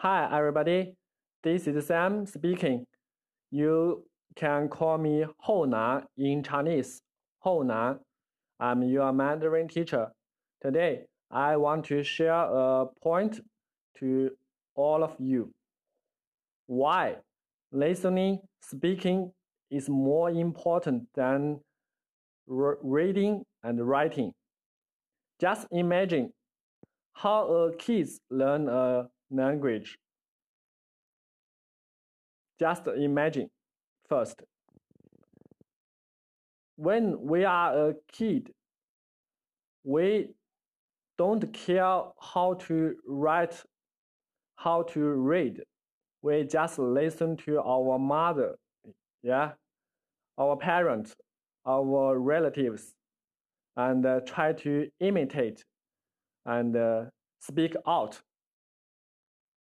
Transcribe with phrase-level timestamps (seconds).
[0.00, 0.92] Hi, everybody.
[1.42, 2.84] This is Sam speaking.
[3.50, 7.00] You can call me Hou Nan in Chinese.
[7.38, 8.00] Hou Nan.
[8.60, 10.08] I'm your Mandarin teacher.
[10.60, 13.40] Today, I want to share a point
[14.00, 14.32] to
[14.74, 15.50] all of you.
[16.66, 17.16] Why
[17.72, 19.32] listening, speaking
[19.70, 21.60] is more important than
[22.46, 24.32] reading and writing.
[25.40, 26.34] Just imagine
[27.14, 29.98] how a kids learn a language.
[32.58, 33.50] Just imagine
[34.08, 34.42] first.
[36.76, 38.50] When we are a kid,
[39.84, 40.28] we
[41.18, 43.62] don't care how to write,
[44.56, 45.62] how to read.
[46.22, 48.56] We just listen to our mother,
[49.22, 49.52] yeah,
[50.38, 51.14] our parents,
[51.66, 52.94] our relatives,
[53.76, 55.64] and uh, try to imitate
[56.44, 57.04] and uh,
[57.40, 58.20] speak out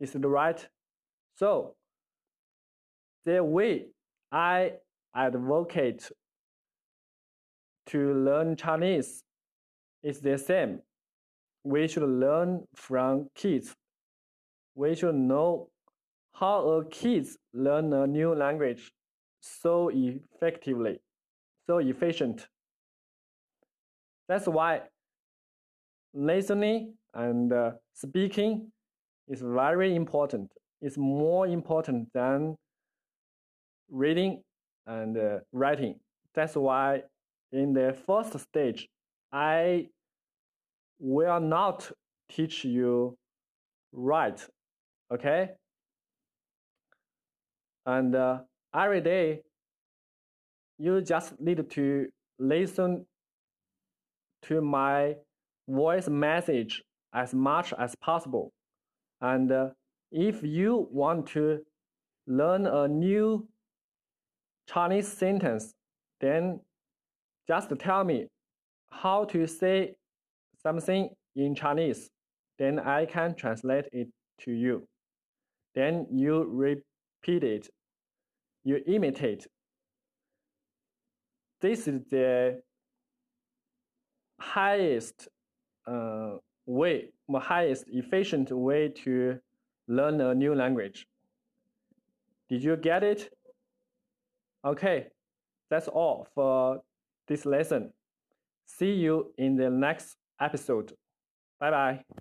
[0.00, 0.66] is it right?
[1.36, 1.74] So,
[3.24, 3.86] the way
[4.32, 4.72] I
[5.14, 6.10] advocate
[7.86, 9.22] to learn Chinese
[10.02, 10.80] is the same.
[11.64, 13.74] We should learn from kids.
[14.74, 15.68] We should know
[16.34, 18.92] how a kids learn a new language
[19.40, 21.00] so effectively,
[21.66, 22.46] so efficient.
[24.28, 24.82] That's why
[26.14, 28.70] listening and uh, speaking
[29.30, 30.50] is very important.
[30.82, 32.56] It's more important than
[33.88, 34.42] reading
[34.86, 35.94] and uh, writing.
[36.34, 37.02] That's why
[37.52, 38.88] in the first stage,
[39.32, 39.86] I
[40.98, 41.90] will not
[42.28, 43.16] teach you
[43.92, 44.46] write,
[45.12, 45.50] okay?
[47.86, 48.40] And uh,
[48.74, 49.42] every day,
[50.78, 52.06] you just need to
[52.38, 53.06] listen
[54.42, 55.14] to my
[55.68, 58.50] voice message as much as possible.
[59.20, 59.68] And uh,
[60.10, 61.60] if you want to
[62.26, 63.48] learn a new
[64.68, 65.74] Chinese sentence,
[66.20, 66.60] then
[67.48, 68.26] just tell me
[68.90, 69.94] how to say
[70.62, 72.10] something in Chinese.
[72.58, 74.08] Then I can translate it
[74.40, 74.86] to you.
[75.74, 77.68] Then you repeat it.
[78.64, 79.46] You imitate.
[81.60, 82.60] This is the
[84.40, 85.28] highest
[85.86, 86.36] uh,
[86.70, 89.38] way, the highest efficient way to
[89.88, 91.06] learn a new language.
[92.48, 93.32] Did you get it?
[94.64, 95.08] Okay,
[95.70, 96.80] that's all for
[97.26, 97.92] this lesson.
[98.66, 100.92] See you in the next episode.
[101.58, 102.20] Bye bye.